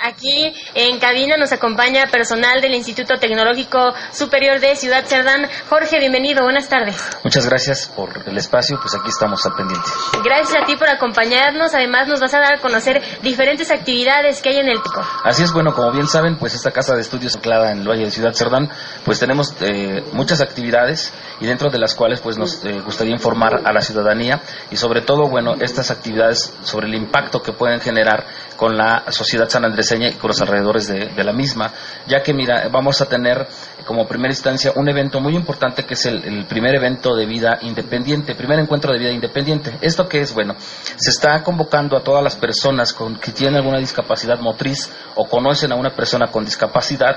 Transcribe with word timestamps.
Aquí 0.00 0.54
en 0.74 0.98
cabina 0.98 1.36
nos 1.36 1.52
acompaña 1.52 2.06
personal 2.06 2.60
del 2.60 2.74
Instituto 2.74 3.18
Tecnológico 3.18 3.92
Superior 4.12 4.58
de 4.60 4.74
Ciudad 4.76 5.04
Cerdán. 5.04 5.48
Jorge, 5.68 5.98
bienvenido, 5.98 6.44
buenas 6.44 6.68
tardes. 6.68 6.96
Muchas 7.22 7.46
gracias 7.46 7.88
por 7.88 8.22
el 8.26 8.36
espacio, 8.38 8.78
pues 8.80 8.94
aquí 8.94 9.10
estamos 9.10 9.44
al 9.44 9.54
pendiente. 9.54 9.86
Gracias 10.24 10.62
a 10.62 10.66
ti 10.66 10.76
por 10.76 10.88
acompañarnos, 10.88 11.74
además 11.74 12.08
nos 12.08 12.20
vas 12.20 12.32
a 12.34 12.38
dar 12.38 12.54
a 12.54 12.60
conocer 12.60 13.02
diferentes 13.22 13.70
actividades 13.70 14.40
que 14.40 14.50
hay 14.50 14.58
en 14.58 14.68
el 14.68 14.80
pico. 14.80 15.02
Así 15.24 15.42
es, 15.42 15.52
bueno, 15.52 15.74
como 15.74 15.92
bien 15.92 16.08
saben, 16.08 16.36
pues 16.38 16.54
esta 16.54 16.70
casa 16.70 16.94
de 16.94 17.02
estudios 17.02 17.36
anclada 17.36 17.72
en 17.72 17.80
el 17.80 17.88
Valle 17.88 18.04
de 18.04 18.10
Ciudad 18.10 18.32
Cerdán, 18.32 18.70
pues 19.04 19.18
tenemos 19.20 19.54
eh, 19.60 20.02
muchas 20.12 20.40
actividades 20.40 21.12
y 21.40 21.46
dentro 21.46 21.70
de 21.70 21.78
las 21.78 21.94
cuales 21.94 22.20
pues 22.20 22.38
nos 22.38 22.64
eh, 22.64 22.80
gustaría 22.80 23.12
informar 23.12 23.60
a 23.64 23.72
la 23.72 23.80
ciudadanía 23.80 24.40
y 24.70 24.76
sobre 24.76 25.02
todo, 25.02 25.28
bueno, 25.28 25.54
estas 25.60 25.90
actividades 25.90 26.54
sobre 26.62 26.86
el 26.86 26.94
impacto 26.94 27.42
que 27.42 27.52
pueden 27.52 27.80
generar 27.80 28.24
con 28.62 28.76
la 28.76 29.10
sociedad 29.10 29.48
sanandreseña 29.48 30.10
y 30.10 30.12
con 30.12 30.28
los 30.28 30.40
alrededores 30.40 30.86
de, 30.86 31.24
la 31.24 31.32
misma, 31.32 31.72
ya 32.06 32.22
que 32.22 32.32
mira, 32.32 32.68
vamos 32.70 33.00
a 33.00 33.08
tener 33.08 33.44
como 33.84 34.06
primera 34.06 34.30
instancia 34.30 34.70
un 34.76 34.88
evento 34.88 35.20
muy 35.20 35.34
importante 35.34 35.84
que 35.84 35.94
es 35.94 36.06
el, 36.06 36.46
primer 36.46 36.76
evento 36.76 37.16
de 37.16 37.26
vida 37.26 37.58
independiente, 37.62 38.36
primer 38.36 38.60
encuentro 38.60 38.92
de 38.92 39.00
vida 39.00 39.10
independiente. 39.10 39.76
¿Esto 39.80 40.08
qué 40.08 40.20
es? 40.20 40.32
Bueno, 40.32 40.54
se 40.94 41.10
está 41.10 41.42
convocando 41.42 41.96
a 41.96 42.04
todas 42.04 42.22
las 42.22 42.36
personas 42.36 42.92
con, 42.92 43.16
que 43.16 43.32
tienen 43.32 43.56
alguna 43.56 43.80
discapacidad 43.80 44.38
motriz 44.38 44.92
o 45.16 45.28
conocen 45.28 45.72
a 45.72 45.74
una 45.74 45.90
persona 45.90 46.28
con 46.28 46.44
discapacidad 46.44 47.16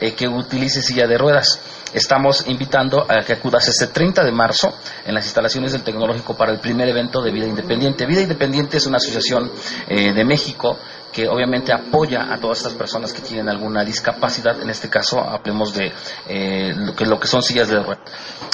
eh, 0.00 0.14
que 0.14 0.28
utilice 0.28 0.82
silla 0.82 1.06
de 1.06 1.18
ruedas. 1.18 1.60
Estamos 1.92 2.46
invitando 2.46 3.06
a 3.08 3.24
que 3.24 3.32
acudas 3.32 3.68
este 3.68 3.86
30 3.86 4.24
de 4.24 4.32
marzo 4.32 4.74
en 5.04 5.14
las 5.14 5.24
instalaciones 5.24 5.72
del 5.72 5.82
Tecnológico 5.82 6.36
para 6.36 6.52
el 6.52 6.58
primer 6.58 6.88
evento 6.88 7.22
de 7.22 7.30
Vida 7.30 7.46
Independiente. 7.46 8.06
Vida 8.06 8.20
Independiente 8.20 8.76
es 8.76 8.86
una 8.86 8.98
asociación 8.98 9.50
eh, 9.88 10.12
de 10.12 10.24
México 10.24 10.78
que 11.16 11.28
obviamente 11.28 11.72
apoya 11.72 12.30
a 12.30 12.38
todas 12.38 12.58
estas 12.58 12.74
personas 12.74 13.14
que 13.14 13.22
tienen 13.22 13.48
alguna 13.48 13.82
discapacidad, 13.82 14.60
en 14.60 14.68
este 14.68 14.90
caso 14.90 15.18
hablemos 15.18 15.72
de 15.72 15.90
eh, 16.28 16.74
lo, 16.76 16.94
que, 16.94 17.06
lo 17.06 17.18
que 17.18 17.26
son 17.26 17.42
sillas 17.42 17.68
de 17.68 17.82
ruedas. 17.82 18.04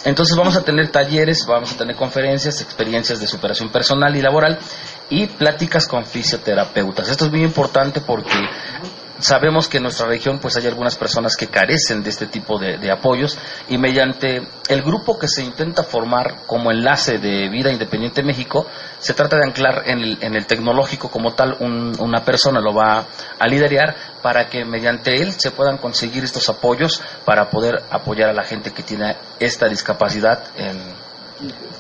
Entonces 0.05 0.37
vamos 0.37 0.55
a 0.55 0.63
tener 0.63 0.93
talleres, 0.93 1.45
vamos 1.45 1.73
a 1.73 1.77
tener 1.77 1.97
conferencias, 1.97 2.61
experiencias 2.61 3.19
de 3.19 3.27
superación 3.27 3.71
personal 3.71 4.15
y 4.15 4.23
laboral 4.23 4.61
y 5.11 5.27
pláticas 5.27 5.89
con 5.89 6.05
fisioterapeutas. 6.05 7.09
Esto 7.09 7.25
es 7.25 7.33
muy 7.33 7.43
importante 7.43 8.01
porque 8.01 8.39
Sabemos 9.19 9.69
que 9.69 9.77
en 9.77 9.85
nuestra 9.85 10.07
región 10.07 10.39
pues 10.41 10.57
hay 10.57 10.67
algunas 10.67 10.97
personas 10.97 11.37
que 11.37 11.47
carecen 11.47 12.03
de 12.03 12.11
este 12.11 12.27
tipo 12.27 12.59
de, 12.59 12.91
apoyos 12.91 13.39
y 13.69 13.79
mediante 13.79 14.43
el 14.69 14.83
grupo 14.83 15.19
que 15.19 15.29
se 15.29 15.45
intenta 15.45 15.85
formar 15.85 16.45
como 16.47 16.71
enlace 16.71 17.19
de 17.19 17.49
Vida 17.49 17.71
Independiente 17.71 18.23
México, 18.23 18.67
se 18.99 19.15
trata 19.15 19.37
de 19.37 19.45
anclar 19.45 19.83
en 19.87 20.35
el, 20.35 20.47
tecnológico 20.47 21.09
como 21.09 21.35
tal, 21.35 21.57
una 21.61 22.25
persona 22.25 22.61
lo 22.61 22.75
va 22.75 23.07
a 23.39 23.47
liderar 23.47 23.95
para 24.23 24.49
que 24.49 24.65
mediante 24.65 25.23
él 25.23 25.33
se 25.33 25.53
puedan 25.53 25.79
conseguir 25.79 26.25
estos 26.25 26.49
apoyos 26.49 27.01
para 27.25 27.49
poder 27.49 27.83
apoyar 27.91 28.31
a 28.31 28.33
la 28.33 28.43
gente 28.43 28.73
que 28.73 28.83
tiene 28.83 29.17
esta 29.39 29.69
discapacidad 29.69 30.43
en, 30.57 30.95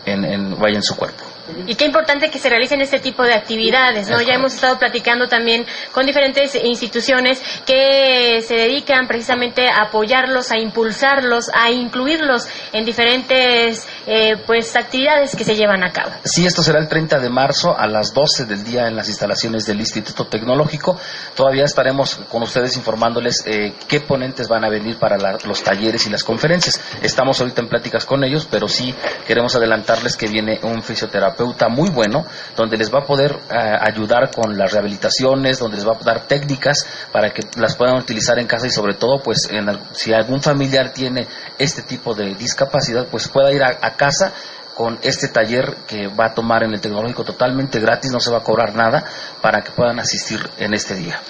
en, 0.04 0.58
vaya 0.58 0.76
en 0.76 0.82
su 0.82 0.96
cuerpo. 0.96 1.31
Y 1.66 1.74
qué 1.74 1.86
importante 1.86 2.30
que 2.30 2.38
se 2.38 2.48
realicen 2.48 2.80
este 2.80 3.00
tipo 3.00 3.24
de 3.24 3.34
actividades, 3.34 4.08
¿no? 4.08 4.20
Ya 4.20 4.34
hemos 4.34 4.54
estado 4.54 4.78
platicando 4.78 5.28
también 5.28 5.66
con 5.90 6.06
diferentes 6.06 6.54
instituciones 6.54 7.42
que 7.66 8.42
se 8.46 8.54
dedican 8.54 9.08
precisamente 9.08 9.68
a 9.68 9.86
apoyarlos, 9.88 10.52
a 10.52 10.58
impulsarlos, 10.58 11.50
a 11.52 11.70
incluirlos 11.70 12.46
en 12.72 12.84
diferentes 12.84 13.86
eh, 14.06 14.36
pues 14.46 14.76
actividades 14.76 15.34
que 15.34 15.44
se 15.44 15.56
llevan 15.56 15.82
a 15.82 15.92
cabo. 15.92 16.12
Sí, 16.24 16.46
esto 16.46 16.62
será 16.62 16.78
el 16.78 16.88
30 16.88 17.18
de 17.18 17.28
marzo 17.28 17.76
a 17.76 17.88
las 17.88 18.14
12 18.14 18.44
del 18.44 18.62
día 18.62 18.86
en 18.86 18.94
las 18.94 19.08
instalaciones 19.08 19.66
del 19.66 19.80
Instituto 19.80 20.26
Tecnológico. 20.26 20.98
Todavía 21.34 21.64
estaremos 21.64 22.20
con 22.28 22.42
ustedes 22.42 22.76
informándoles 22.76 23.42
eh, 23.46 23.74
qué 23.88 24.00
ponentes 24.00 24.46
van 24.48 24.64
a 24.64 24.70
venir 24.70 24.96
para 24.96 25.16
los 25.44 25.62
talleres 25.62 26.06
y 26.06 26.10
las 26.10 26.22
conferencias. 26.22 26.80
Estamos 27.02 27.40
ahorita 27.40 27.62
en 27.62 27.68
pláticas 27.68 28.04
con 28.06 28.22
ellos, 28.22 28.46
pero 28.48 28.68
sí 28.68 28.94
queremos 29.26 29.56
adelantarles 29.56 30.16
que 30.16 30.28
viene 30.28 30.60
un 30.62 30.82
fisioterapeuta 30.82 31.31
muy 31.70 31.90
bueno, 31.90 32.26
donde 32.56 32.76
les 32.76 32.92
va 32.92 33.00
a 33.00 33.06
poder 33.06 33.32
eh, 33.32 33.76
ayudar 33.80 34.30
con 34.30 34.56
las 34.56 34.72
rehabilitaciones, 34.72 35.58
donde 35.58 35.76
les 35.76 35.86
va 35.86 35.92
a 35.92 36.04
dar 36.04 36.26
técnicas 36.26 36.86
para 37.12 37.30
que 37.30 37.42
las 37.56 37.76
puedan 37.76 37.96
utilizar 37.96 38.38
en 38.38 38.46
casa 38.46 38.66
y 38.66 38.70
sobre 38.70 38.94
todo, 38.94 39.22
pues, 39.22 39.48
si 39.92 40.12
algún 40.12 40.42
familiar 40.42 40.92
tiene 40.92 41.26
este 41.58 41.82
tipo 41.82 42.14
de 42.14 42.34
discapacidad, 42.34 43.06
pues 43.06 43.28
pueda 43.28 43.52
ir 43.52 43.62
a, 43.62 43.78
a 43.80 43.96
casa 43.96 44.32
con 44.74 44.98
este 45.02 45.28
taller 45.28 45.76
que 45.86 46.08
va 46.08 46.26
a 46.26 46.34
tomar 46.34 46.62
en 46.64 46.72
el 46.72 46.80
tecnológico 46.80 47.24
totalmente 47.24 47.78
gratis, 47.78 48.10
no 48.10 48.20
se 48.20 48.30
va 48.30 48.38
a 48.38 48.42
cobrar 48.42 48.74
nada 48.74 49.04
para 49.40 49.62
que 49.62 49.70
puedan 49.72 49.98
asistir 50.00 50.40
en 50.58 50.74
este 50.74 50.94
día. 50.94 51.20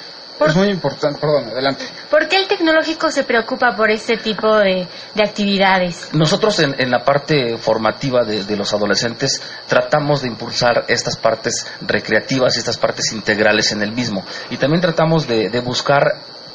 Es 0.47 0.57
muy 0.57 0.69
importante, 0.69 1.21
perdón, 1.21 1.51
adelante. 1.51 1.85
¿Por 2.11 2.29
qué 2.29 2.37
el 2.39 2.49
tecnológico 2.63 3.11
se 3.11 3.25
preocupa 3.25 3.75
por 3.77 3.91
este 3.91 4.17
tipo 4.19 4.57
de, 4.57 4.87
actividades? 5.21 6.11
Nosotros 6.13 6.61
en, 6.61 6.91
la 6.91 7.05
parte 7.05 7.59
formativa 7.59 8.25
de, 8.25 8.57
los 8.57 8.73
adolescentes 8.73 9.43
tratamos 9.67 10.23
de 10.23 10.29
impulsar 10.29 10.85
estas 10.87 11.17
partes 11.17 11.67
recreativas 11.81 12.55
y 12.55 12.61
estas 12.61 12.79
partes 12.79 13.13
integrales 13.13 13.73
en 13.73 13.83
el 13.83 13.93
mismo. 13.93 14.25
Y 14.51 14.59
también 14.59 14.81
tratamos 14.81 15.27
de, 15.27 15.51
de 15.51 15.61
buscar 15.61 16.05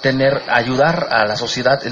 tener, 0.01 0.43
ayudar 0.47 1.09
a 1.11 1.25
la 1.25 1.35
sociedad 1.35 1.85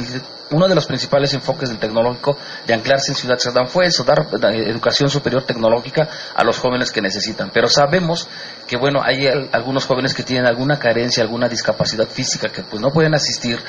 uno 0.52 0.68
de 0.68 0.76
los 0.76 0.86
principales 0.86 1.34
enfoques 1.34 1.70
del 1.70 1.80
tecnológico 1.80 2.38
de 2.68 2.74
anclarse 2.74 3.12
en 3.12 3.16
Ciudad 3.16 3.38
Cerdán 3.38 3.68
fue 3.68 3.88
eso, 3.88 4.04
dar 4.04 4.28
eh, 4.32 4.70
educación 4.70 5.10
superior 5.10 5.44
tecnológica 5.44 6.08
a 6.36 6.44
los 6.44 6.60
jóvenes 6.60 6.92
que 6.92 7.02
necesitan. 7.02 7.50
Pero 7.54 7.68
sabemos 7.68 8.28
que, 8.68 8.78
bueno, 8.78 9.02
hay 9.04 9.28
algunos 9.52 9.86
jóvenes 9.86 10.14
que 10.14 10.24
tienen 10.24 10.46
alguna 10.46 10.78
carencia, 10.78 11.24
alguna 11.24 11.50
discapacidad 11.50 12.08
física 12.08 12.50
que 12.50 12.64
pues 12.64 12.82
no 12.82 12.92
pueden 12.92 13.16
asistir. 13.16 13.60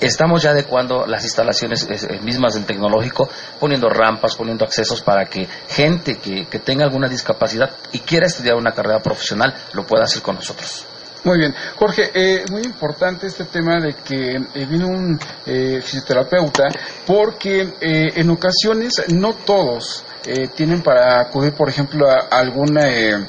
Estamos 0.00 0.42
ya 0.42 0.50
adecuando 0.50 1.06
las 1.06 1.22
instalaciones 1.24 1.86
eh, 1.88 2.18
mismas 2.22 2.54
del 2.54 2.64
tecnológico, 2.64 3.28
poniendo 3.60 3.88
rampas, 3.88 4.34
poniendo 4.34 4.64
accesos 4.64 5.02
para 5.02 5.26
que 5.26 5.46
gente 5.68 6.18
que, 6.18 6.46
que 6.46 6.58
tenga 6.58 6.84
alguna 6.84 7.08
discapacidad 7.08 7.70
y 7.92 8.00
quiera 8.00 8.26
estudiar 8.26 8.56
una 8.56 8.72
carrera 8.72 9.00
profesional 9.00 9.54
lo 9.74 9.86
pueda 9.86 10.04
hacer 10.04 10.22
con 10.22 10.36
nosotros. 10.36 10.86
Muy 11.24 11.38
bien. 11.38 11.54
Jorge, 11.76 12.10
eh, 12.12 12.44
muy 12.50 12.62
importante 12.62 13.28
este 13.28 13.44
tema 13.44 13.78
de 13.78 13.94
que 13.94 14.40
eh, 14.54 14.66
vino 14.66 14.88
un 14.88 15.16
eh, 15.46 15.80
fisioterapeuta 15.80 16.64
porque 17.06 17.74
en 17.80 18.30
ocasiones 18.30 19.04
no 19.08 19.34
todos 19.34 20.04
tienen 20.54 20.82
para 20.82 21.20
acudir, 21.20 21.52
por 21.52 21.68
ejemplo, 21.68 22.08
a 22.08 22.28
alguna 22.30 23.28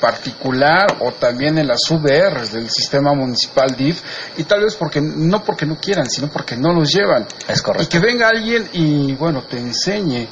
particular 0.00 0.98
o 1.00 1.12
también 1.12 1.58
en 1.58 1.68
las 1.68 1.88
UBRs 1.88 2.52
del 2.52 2.68
sistema 2.70 3.14
municipal 3.14 3.74
DIF 3.76 4.02
y 4.36 4.42
tal 4.42 4.62
vez 4.62 4.74
porque 4.74 5.00
no 5.00 5.44
porque 5.44 5.64
no 5.64 5.78
quieran, 5.78 6.10
sino 6.10 6.28
porque 6.28 6.56
no 6.56 6.72
los 6.72 6.92
llevan. 6.92 7.26
Es 7.46 7.62
correcto. 7.62 7.84
Y 7.84 8.00
que 8.00 8.04
venga 8.04 8.28
alguien 8.28 8.68
y, 8.72 9.14
bueno, 9.14 9.44
te 9.44 9.58
enseñe. 9.58 10.28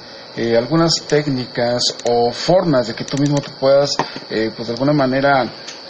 algunas 0.57 1.03
técnicas 1.03 1.95
o 2.11 2.33
formas 2.33 2.89
de 2.89 2.95
que 2.95 3.05
tú 3.05 3.17
mismo 3.19 3.39
te 3.39 3.51
puedas, 3.51 3.97
pues 4.29 4.67
de 4.67 4.73
alguna 4.73 4.93
manera, 4.93 5.49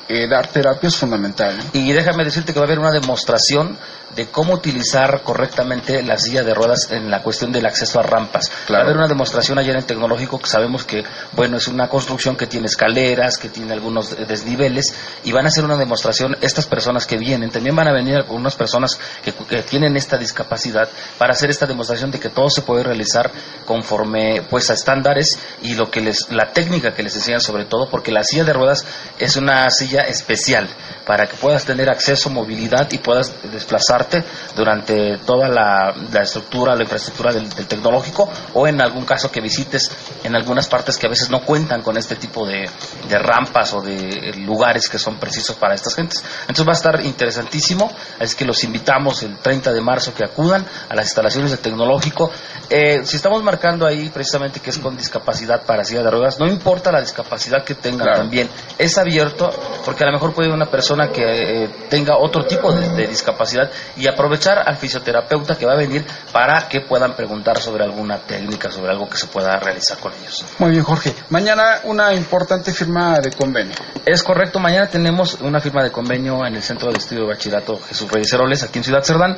eh, 0.08 0.28
dar 0.28 0.46
terapia 0.48 0.88
es 0.88 0.96
fundamental. 0.96 1.58
Y 1.72 1.92
déjame 1.92 2.24
decirte 2.24 2.52
que 2.52 2.58
va 2.58 2.64
a 2.64 2.68
haber 2.68 2.78
una 2.78 2.90
demostración 2.90 3.78
de 4.14 4.26
cómo 4.26 4.54
utilizar 4.54 5.22
correctamente 5.22 6.02
la 6.02 6.18
silla 6.18 6.42
de 6.42 6.54
ruedas 6.54 6.90
en 6.90 7.10
la 7.10 7.22
cuestión 7.22 7.52
del 7.52 7.66
acceso 7.66 7.98
a 7.98 8.02
rampas. 8.02 8.50
Va 8.70 8.78
a 8.78 8.82
haber 8.82 8.96
una 8.96 9.08
demostración 9.08 9.58
ayer 9.58 9.74
en 9.74 9.84
tecnológico 9.84 10.38
que 10.38 10.48
sabemos 10.48 10.84
que, 10.84 11.02
bueno, 11.32 11.56
es 11.56 11.68
una 11.68 11.88
construcción 11.88 12.36
que 12.36 12.46
tiene 12.46 12.66
escaleras, 12.66 13.38
que 13.38 13.48
tiene 13.48 13.72
algunos 13.72 14.16
desniveles, 14.28 14.94
y 15.24 15.32
van 15.32 15.46
a 15.46 15.48
hacer 15.48 15.64
una 15.64 15.76
demostración, 15.76 16.36
estas 16.40 16.66
personas 16.66 17.06
que 17.06 17.16
vienen, 17.16 17.50
también 17.50 17.74
van 17.74 17.88
a 17.88 17.92
venir 17.92 18.16
algunas 18.16 18.54
personas 18.54 18.98
que, 19.24 19.32
tienen 19.62 19.96
esta 19.96 20.18
discapacidad 20.18 20.88
para 21.18 21.32
hacer 21.32 21.48
esta 21.48 21.66
demostración 21.66 22.10
de 22.10 22.18
que 22.18 22.28
todo 22.28 22.50
se 22.50 22.62
puede 22.62 22.82
realizar 22.82 23.30
conforme 23.64 24.42
pues 24.50 24.70
a 24.70 24.74
estándares 24.74 25.38
y 25.62 25.74
lo 25.74 25.90
que 25.90 26.00
les, 26.00 26.30
la 26.30 26.52
técnica 26.52 26.94
que 26.94 27.02
les 27.02 27.14
enseñan 27.16 27.40
sobre 27.40 27.64
todo, 27.64 27.88
porque 27.88 28.12
la 28.12 28.24
silla 28.24 28.44
de 28.44 28.52
ruedas 28.52 28.84
es 29.18 29.36
una 29.36 29.70
silla 29.70 29.91
especial 30.00 30.68
para 31.06 31.26
que 31.26 31.36
puedas 31.36 31.64
tener 31.64 31.90
acceso, 31.90 32.30
movilidad 32.30 32.90
y 32.92 32.98
puedas 32.98 33.32
desplazarte 33.50 34.24
durante 34.54 35.18
toda 35.18 35.48
la, 35.48 35.94
estructura, 36.22 36.74
la 36.74 36.82
infraestructura 36.82 37.32
del, 37.32 37.48
tecnológico 37.48 38.28
o 38.54 38.66
en 38.66 38.80
algún 38.80 39.04
caso 39.04 39.30
que 39.30 39.40
visites 39.40 39.90
en 40.24 40.34
algunas 40.34 40.68
partes 40.68 40.96
que 40.96 41.06
a 41.06 41.10
veces 41.10 41.30
no 41.30 41.42
cuentan 41.42 41.82
con 41.82 41.96
este 41.96 42.16
tipo 42.16 42.46
de, 42.46 42.68
rampas 43.10 43.74
o 43.74 43.80
de 43.80 44.32
lugares 44.38 44.88
que 44.88 44.98
son 44.98 45.16
precisos 45.16 45.56
para 45.56 45.74
estas 45.74 45.94
gentes. 45.94 46.24
Entonces 46.42 46.66
va 46.66 46.72
a 46.72 46.76
estar 46.76 47.04
interesantísimo, 47.04 47.92
es 48.18 48.34
que 48.34 48.44
los 48.44 48.64
invitamos 48.64 49.22
el 49.22 49.38
30 49.38 49.72
de 49.72 49.80
marzo 49.80 50.14
que 50.14 50.24
acudan 50.24 50.64
a 50.88 50.94
las 50.94 51.06
instalaciones 51.06 51.50
del 51.50 51.60
tecnológico. 51.60 52.30
Eh, 52.70 53.02
si 53.04 53.16
estamos 53.16 53.42
marcando 53.42 53.86
ahí 53.86 54.08
precisamente 54.08 54.60
que 54.60 54.70
es 54.70 54.78
con 54.78 54.96
discapacidad 54.96 55.62
para 55.64 55.84
silla 55.84 56.02
de 56.02 56.10
ruedas, 56.10 56.38
no 56.38 56.46
importa 56.46 56.90
la 56.90 57.00
discapacidad 57.00 57.64
que 57.64 57.74
tengan 57.74 58.12
también, 58.14 58.48
es 58.78 58.96
abierto 58.98 59.50
porque 59.84 60.04
a 60.04 60.06
lo 60.06 60.12
mejor 60.12 60.34
puede 60.34 60.52
una 60.52 60.66
persona 60.66 61.08
que 61.10 61.64
eh, 61.64 61.68
tenga 61.88 62.16
otro 62.18 62.44
tipo 62.44 62.72
de, 62.72 63.06
discapacidad 63.06 63.70
y 63.96 64.06
aprovechar 64.06 64.58
al 64.66 64.76
fisioterapeuta 64.76 65.56
que 65.56 65.66
va 65.66 65.72
a 65.72 65.76
venir 65.76 66.04
para 66.32 66.68
que 66.68 66.80
puedan 66.80 67.14
preguntar 67.14 67.58
sobre 67.58 67.84
alguna 67.84 68.18
técnica, 68.18 68.70
sobre 68.70 68.90
algo 68.90 69.08
que 69.08 69.16
se 69.16 69.26
pueda 69.26 69.58
realizar 69.58 69.98
con 69.98 70.12
ellos. 70.12 70.44
Muy 70.58 70.70
bien, 70.70 70.82
Jorge. 70.82 71.14
Mañana 71.30 71.80
una 71.84 72.14
importante 72.14 72.72
firma 72.72 73.18
de 73.20 73.32
convenio. 73.32 73.74
Es 74.04 74.22
correcto, 74.22 74.58
mañana 74.58 74.88
tenemos 74.88 75.34
una 75.40 75.60
firma 75.60 75.82
de 75.82 75.90
convenio 75.90 76.44
en 76.46 76.54
el 76.54 76.62
Centro 76.62 76.90
de 76.90 76.98
Estudio 76.98 77.22
de 77.22 77.28
Bachillerato 77.28 77.78
Jesús 77.88 78.10
Reyes 78.10 78.32
Heroles, 78.32 78.62
aquí 78.62 78.78
en 78.78 78.84
Ciudad 78.84 79.02
Cerdán, 79.02 79.36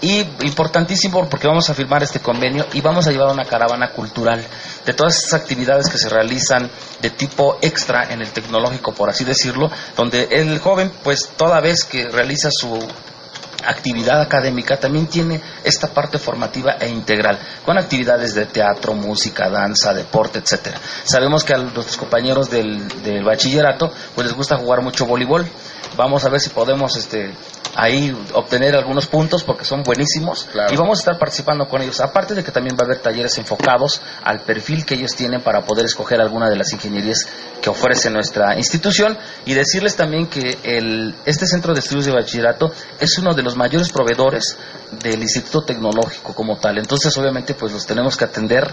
y 0.00 0.20
importantísimo 0.42 1.28
porque 1.28 1.46
vamos 1.46 1.68
a 1.70 1.74
firmar 1.74 2.02
este 2.02 2.20
convenio 2.20 2.66
y 2.72 2.80
vamos 2.80 3.06
a 3.06 3.12
llevar 3.12 3.32
una 3.32 3.44
caravana 3.44 3.90
cultural 3.90 4.42
de 4.86 4.94
todas 4.94 5.18
esas 5.18 5.34
actividades 5.34 5.90
que 5.90 5.98
se 5.98 6.08
realizan 6.08 6.70
de 7.02 7.10
tipo 7.10 7.58
extra 7.60 8.04
en 8.12 8.22
el 8.22 8.30
tecnológico, 8.30 8.94
por 8.94 9.10
así 9.10 9.24
decirlo, 9.24 9.70
donde 9.96 10.28
el 10.30 10.58
joven, 10.60 10.92
pues 11.02 11.28
toda 11.36 11.60
vez 11.60 11.84
que 11.84 12.08
realiza 12.08 12.50
su 12.50 12.78
actividad 13.66 14.20
académica 14.20 14.78
también 14.78 15.08
tiene 15.08 15.40
esta 15.64 15.88
parte 15.88 16.18
formativa 16.18 16.76
e 16.80 16.88
integral, 16.88 17.38
con 17.64 17.76
actividades 17.78 18.34
de 18.34 18.46
teatro, 18.46 18.94
música, 18.94 19.50
danza, 19.50 19.92
deporte, 19.92 20.38
etcétera. 20.38 20.78
Sabemos 21.04 21.42
que 21.42 21.54
a 21.54 21.58
nuestros 21.58 21.96
compañeros 21.96 22.48
del, 22.48 22.86
del 23.02 23.24
bachillerato 23.24 23.92
pues 24.14 24.26
les 24.26 24.36
gusta 24.36 24.56
jugar 24.56 24.82
mucho 24.82 25.04
voleibol. 25.04 25.46
Vamos 25.96 26.24
a 26.24 26.28
ver 26.28 26.40
si 26.40 26.50
podemos 26.50 26.96
este 26.96 27.32
ahí 27.76 28.16
obtener 28.32 28.74
algunos 28.74 29.06
puntos 29.06 29.44
porque 29.44 29.64
son 29.64 29.82
buenísimos 29.82 30.48
y 30.70 30.76
vamos 30.76 30.98
a 30.98 31.00
estar 31.00 31.18
participando 31.18 31.66
con 31.66 31.82
ellos. 31.82 32.00
Aparte 32.00 32.34
de 32.34 32.42
que 32.42 32.50
también 32.50 32.74
va 32.76 32.82
a 32.82 32.84
haber 32.86 32.98
talleres 32.98 33.36
enfocados 33.38 34.00
al 34.24 34.40
perfil 34.40 34.84
que 34.84 34.94
ellos 34.94 35.14
tienen 35.14 35.42
para 35.42 35.62
poder 35.62 35.84
escoger 35.84 36.20
alguna 36.20 36.48
de 36.48 36.56
las 36.56 36.72
ingenierías 36.72 37.28
que 37.60 37.68
ofrece 37.68 38.10
nuestra 38.10 38.56
institución 38.56 39.16
y 39.44 39.54
decirles 39.54 39.94
también 39.94 40.26
que 40.26 40.58
el, 40.62 41.14
este 41.26 41.46
centro 41.46 41.74
de 41.74 41.80
estudios 41.80 42.06
de 42.06 42.12
bachillerato 42.12 42.72
es 42.98 43.18
uno 43.18 43.34
de 43.34 43.42
los 43.42 43.56
mayores 43.56 43.90
proveedores 43.90 44.56
del 45.02 45.20
Instituto 45.20 45.62
Tecnológico 45.62 46.34
como 46.34 46.56
tal. 46.56 46.78
Entonces, 46.78 47.16
obviamente, 47.18 47.54
pues 47.54 47.72
los 47.72 47.86
tenemos 47.86 48.16
que 48.16 48.24
atender 48.24 48.72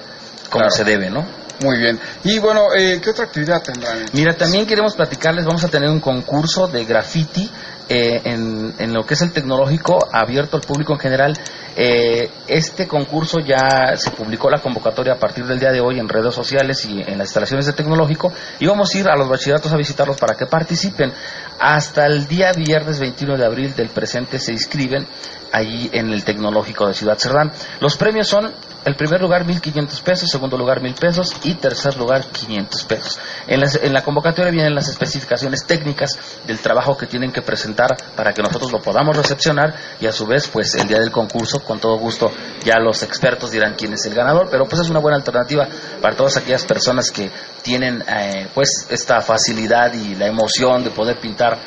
como 0.49 0.69
se 0.69 0.83
debe, 0.83 1.09
¿no? 1.09 1.42
Muy 1.61 1.77
bien. 1.77 1.99
Y 2.23 2.39
bueno, 2.39 2.73
eh, 2.75 2.99
¿qué 3.01 3.09
otra 3.09 3.25
actividad 3.25 3.61
tendrán? 3.61 4.05
Mira, 4.13 4.33
también 4.33 4.65
queremos 4.65 4.95
platicarles, 4.95 5.45
vamos 5.45 5.63
a 5.63 5.69
tener 5.69 5.89
un 5.89 5.99
concurso 5.99 6.67
de 6.67 6.83
graffiti 6.83 7.49
eh, 7.89 8.21
en, 8.23 8.73
en, 8.79 8.93
lo 8.93 9.05
que 9.05 9.13
es 9.13 9.21
el 9.21 9.31
tecnológico 9.31 9.99
abierto 10.11 10.57
al 10.57 10.63
público 10.63 10.93
en 10.93 10.99
general. 10.99 11.37
Eh, 11.75 12.29
este 12.47 12.87
concurso 12.87 13.39
ya 13.39 13.95
se 13.97 14.11
publicó 14.11 14.49
la 14.49 14.61
convocatoria 14.61 15.13
a 15.13 15.19
partir 15.19 15.45
del 15.45 15.59
día 15.59 15.71
de 15.71 15.81
hoy 15.81 15.99
en 15.99 16.07
redes 16.07 16.33
sociales 16.33 16.85
y 16.85 17.01
en 17.01 17.17
las 17.17 17.27
instalaciones 17.27 17.65
de 17.65 17.73
tecnológico 17.73 18.31
y 18.59 18.67
vamos 18.67 18.93
a 18.93 18.97
ir 18.99 19.07
a 19.07 19.15
los 19.15 19.27
bachilleratos 19.27 19.71
a 19.71 19.77
visitarlos 19.77 20.17
para 20.17 20.35
que 20.35 20.45
participen. 20.45 21.11
Hasta 21.59 22.05
el 22.05 22.27
día 22.27 22.51
viernes 22.53 22.99
21 22.99 23.37
de 23.37 23.45
abril 23.45 23.75
del 23.75 23.89
presente 23.89 24.39
se 24.39 24.53
inscriben 24.53 25.07
allí 25.51 25.89
en 25.93 26.11
el 26.11 26.23
tecnológico 26.23 26.87
de 26.87 26.93
Ciudad 26.93 27.17
Cerdán. 27.17 27.51
Los 27.79 27.97
premios 27.97 28.27
son 28.27 28.53
el 28.85 28.95
primer 28.95 29.21
lugar 29.21 29.45
1.500 29.45 30.01
pesos, 30.01 30.29
segundo 30.29 30.57
lugar 30.57 30.81
1.000 30.81 30.99
pesos 30.99 31.35
y 31.43 31.55
tercer 31.55 31.97
lugar 31.97 32.25
500 32.25 32.83
pesos. 32.83 33.19
En 33.47 33.93
la, 33.93 34.03
convocatoria 34.03 34.51
vienen 34.51 34.75
las 34.75 34.89
especificaciones 34.89 35.65
técnicas 35.65 36.17
del 36.45 36.59
trabajo 36.59 36.97
que 36.97 37.07
tienen 37.07 37.31
que 37.31 37.41
presentar 37.41 37.95
para 38.15 38.33
que 38.33 38.41
nosotros 38.41 38.71
lo 38.71 38.79
podamos 38.79 39.15
recepcionar 39.15 39.73
y 39.99 40.07
a 40.07 40.11
su 40.11 40.25
vez 40.25 40.47
pues 40.47 40.75
el 40.75 40.87
día 40.87 40.99
del 40.99 41.11
concurso 41.11 41.63
con 41.63 41.79
todo 41.79 41.97
gusto 41.97 42.31
ya 42.63 42.75
los 42.79 43.03
expertos 43.03 43.51
dirán 43.51 43.75
quién 43.77 43.93
es 43.93 44.05
el 44.05 44.13
ganador, 44.13 44.49
pero 44.51 44.65
pues 44.65 44.81
es 44.81 44.89
una 44.89 44.99
buena 44.99 45.17
alternativa 45.17 45.67
para 46.01 46.15
todas 46.15 46.37
aquellas 46.37 46.65
personas 46.65 47.11
que 47.11 47.31
tienen 47.61 48.03
eh, 48.07 48.47
pues 48.53 48.87
esta 48.89 49.21
facilidad 49.21 49.93
y 49.93 50.15
la 50.15 50.27
emoción 50.27 50.83
de 50.83 50.89
poder 50.89 51.19
pintar 51.19 51.57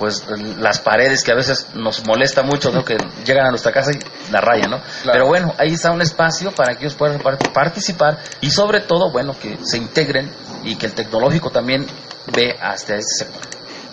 pues 0.00 0.24
las 0.58 0.80
paredes 0.80 1.22
que 1.22 1.30
a 1.30 1.34
veces 1.34 1.74
nos 1.74 2.06
molesta 2.06 2.42
mucho, 2.42 2.72
¿no? 2.72 2.82
que 2.86 2.96
llegan 3.26 3.48
a 3.48 3.50
nuestra 3.50 3.70
casa 3.70 3.90
y 3.92 4.32
la 4.32 4.40
rayan, 4.40 4.70
¿no? 4.70 4.80
Pero 5.04 5.26
bueno, 5.26 5.54
ahí 5.58 5.74
está 5.74 5.90
un 5.92 6.00
espacio 6.00 6.52
para 6.52 6.74
que 6.74 6.86
ellos 6.86 6.94
puedan 6.94 7.20
participar 7.20 8.16
y 8.40 8.50
sobre 8.50 8.80
todo, 8.80 9.10
bueno, 9.10 9.36
que 9.38 9.58
se 9.62 9.76
integren 9.76 10.32
y 10.64 10.76
que 10.76 10.86
el 10.86 10.94
tecnológico 10.94 11.50
también 11.50 11.86
ve 12.34 12.56
hasta 12.62 12.96
ese 12.96 13.26
sector. 13.26 13.42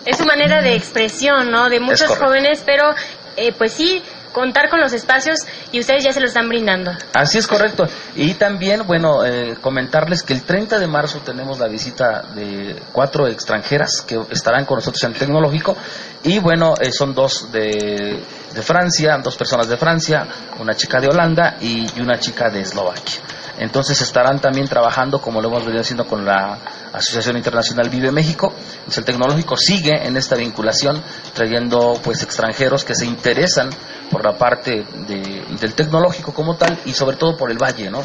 Es 0.06 0.16
su 0.16 0.24
manera 0.24 0.62
de 0.62 0.74
expresión, 0.74 1.50
¿no? 1.50 1.68
De 1.68 1.78
muchos 1.78 2.16
jóvenes, 2.16 2.62
pero 2.64 2.94
eh, 3.36 3.52
pues 3.52 3.74
sí, 3.74 4.02
contar 4.32 4.68
con 4.70 4.80
los 4.80 4.92
espacios 4.92 5.40
y 5.72 5.80
ustedes 5.80 6.04
ya 6.04 6.12
se 6.12 6.20
lo 6.20 6.26
están 6.26 6.48
brindando. 6.48 6.92
Así 7.12 7.38
es 7.38 7.46
correcto. 7.46 7.86
Y 8.14 8.34
también, 8.34 8.86
bueno, 8.86 9.24
eh, 9.24 9.56
comentarles 9.60 10.22
que 10.22 10.32
el 10.32 10.42
30 10.42 10.78
de 10.78 10.86
marzo 10.86 11.20
tenemos 11.20 11.58
la 11.58 11.68
visita 11.68 12.22
de 12.34 12.80
cuatro 12.92 13.26
extranjeras 13.28 14.02
que 14.02 14.20
estarán 14.30 14.64
con 14.64 14.76
nosotros 14.76 15.02
en 15.04 15.12
tecnológico 15.14 15.76
y 16.22 16.38
bueno, 16.38 16.74
eh, 16.80 16.90
son 16.90 17.14
dos 17.14 17.50
de, 17.52 18.20
de, 18.54 18.62
Francia, 18.62 19.18
dos 19.22 19.36
personas 19.36 19.68
de 19.68 19.76
Francia, 19.76 20.26
una 20.58 20.74
chica 20.74 21.00
de 21.00 21.08
Holanda 21.08 21.56
y 21.60 22.00
una 22.00 22.18
chica 22.18 22.50
de 22.50 22.60
Eslovaquia. 22.60 23.27
Entonces 23.58 24.00
estarán 24.00 24.40
también 24.40 24.68
trabajando, 24.68 25.20
como 25.20 25.40
lo 25.42 25.48
hemos 25.48 25.64
venido 25.64 25.82
haciendo 25.82 26.06
con 26.06 26.24
la 26.24 26.58
Asociación 26.92 27.36
Internacional 27.36 27.88
Vive 27.90 28.12
México. 28.12 28.52
Pues 28.84 28.98
el 28.98 29.04
tecnológico 29.04 29.56
sigue 29.56 30.06
en 30.06 30.16
esta 30.16 30.36
vinculación, 30.36 31.02
trayendo 31.34 31.98
pues 32.02 32.22
extranjeros 32.22 32.84
que 32.84 32.94
se 32.94 33.06
interesan 33.06 33.70
por 34.10 34.24
la 34.24 34.38
parte 34.38 34.86
del 35.06 35.74
tecnológico 35.74 36.32
como 36.32 36.56
tal 36.56 36.78
y 36.86 36.92
sobre 36.92 37.16
todo 37.16 37.36
por 37.36 37.50
el 37.50 37.58
valle, 37.58 37.90
¿no? 37.90 38.02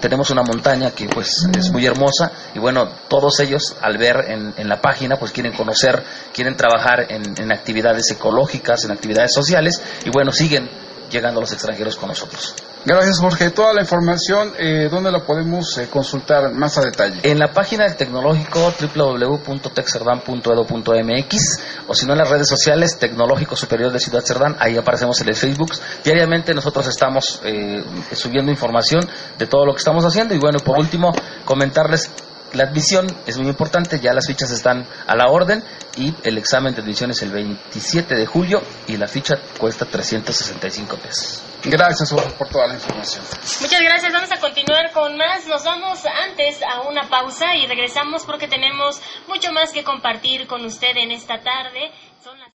tenemos 0.00 0.30
una 0.30 0.42
montaña 0.42 0.92
que 0.92 1.08
pues 1.08 1.48
es 1.56 1.70
muy 1.70 1.84
hermosa 1.84 2.30
y 2.54 2.58
bueno, 2.58 2.88
todos 3.08 3.40
ellos 3.40 3.76
al 3.80 3.98
ver 3.98 4.26
en, 4.28 4.68
la 4.68 4.80
página 4.80 5.16
pues 5.16 5.32
quieren 5.32 5.52
conocer, 5.52 6.02
quieren 6.32 6.56
trabajar 6.56 7.06
en, 7.08 7.34
en 7.36 7.52
actividades 7.52 8.10
ecológicas, 8.10 8.84
en 8.84 8.92
actividades 8.92 9.32
sociales 9.32 9.82
y 10.04 10.10
bueno, 10.10 10.32
siguen 10.32 10.68
llegando 11.10 11.40
los 11.40 11.52
extranjeros 11.52 11.96
con 11.96 12.08
nosotros. 12.08 12.54
Gracias, 12.86 13.18
Jorge. 13.18 13.50
Toda 13.50 13.74
la 13.74 13.80
información, 13.80 14.52
eh, 14.60 14.86
¿dónde 14.88 15.10
la 15.10 15.18
podemos 15.18 15.76
eh, 15.76 15.88
consultar 15.90 16.52
más 16.52 16.78
a 16.78 16.82
detalle? 16.82 17.18
En 17.24 17.40
la 17.40 17.52
página 17.52 17.82
del 17.82 17.96
tecnológico 17.96 18.72
www.texcerdán.edu.mx 18.94 21.60
o 21.88 21.94
si 21.96 22.06
no 22.06 22.12
en 22.12 22.18
las 22.18 22.30
redes 22.30 22.46
sociales 22.46 22.96
Tecnológico 22.96 23.56
Superior 23.56 23.90
de 23.90 23.98
Ciudad 23.98 24.22
Cerdán, 24.22 24.54
ahí 24.60 24.76
aparecemos 24.76 25.20
en 25.20 25.30
el 25.30 25.34
Facebook. 25.34 25.72
Diariamente 26.04 26.54
nosotros 26.54 26.86
estamos 26.86 27.40
eh, 27.42 27.82
subiendo 28.12 28.52
información 28.52 29.04
de 29.36 29.48
todo 29.48 29.66
lo 29.66 29.72
que 29.72 29.78
estamos 29.78 30.04
haciendo 30.04 30.34
y 30.34 30.38
bueno, 30.38 30.60
por 30.60 30.78
último, 30.78 31.12
comentarles 31.44 32.08
la 32.52 32.62
admisión 32.62 33.08
es 33.26 33.36
muy 33.36 33.48
importante, 33.48 33.98
ya 33.98 34.12
las 34.12 34.28
fichas 34.28 34.52
están 34.52 34.86
a 35.08 35.16
la 35.16 35.26
orden 35.26 35.64
y 35.96 36.14
el 36.22 36.38
examen 36.38 36.72
de 36.72 36.82
admisión 36.82 37.10
es 37.10 37.20
el 37.22 37.32
27 37.32 38.14
de 38.14 38.26
julio 38.26 38.62
y 38.86 38.96
la 38.96 39.08
ficha 39.08 39.34
cuesta 39.58 39.86
365 39.86 40.96
pesos. 40.98 41.42
Gracias 41.64 42.12
por 42.12 42.48
toda 42.48 42.68
la 42.68 42.74
información. 42.74 43.24
Muchas 43.60 43.80
gracias, 43.80 44.12
vamos 44.12 44.30
a 44.30 44.38
continuar 44.40 44.92
con 44.92 45.16
más. 45.16 45.46
Nos 45.46 45.64
vamos 45.64 46.04
antes 46.06 46.62
a 46.62 46.82
una 46.82 47.08
pausa 47.08 47.54
y 47.56 47.66
regresamos 47.66 48.24
porque 48.24 48.46
tenemos 48.46 49.00
mucho 49.26 49.52
más 49.52 49.72
que 49.72 49.82
compartir 49.82 50.46
con 50.46 50.64
usted 50.64 50.96
en 50.96 51.10
esta 51.10 51.40
tarde. 51.40 51.90
Son 52.22 52.38
las 52.38 52.44